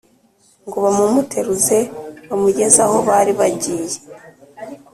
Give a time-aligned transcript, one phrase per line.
[0.65, 1.79] ngo bamumuteruze
[2.27, 3.97] bamugeze aho bari bagiye